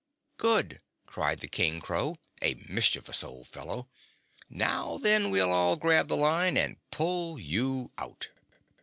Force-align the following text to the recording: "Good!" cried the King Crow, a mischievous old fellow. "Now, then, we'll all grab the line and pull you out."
"Good!" 0.37 0.81
cried 1.05 1.41
the 1.41 1.47
King 1.47 1.79
Crow, 1.79 2.15
a 2.41 2.55
mischievous 2.67 3.23
old 3.23 3.45
fellow. 3.49 3.87
"Now, 4.49 4.97
then, 4.97 5.29
we'll 5.29 5.51
all 5.51 5.75
grab 5.75 6.07
the 6.07 6.17
line 6.17 6.57
and 6.57 6.77
pull 6.89 7.39
you 7.39 7.91
out." 7.99 8.29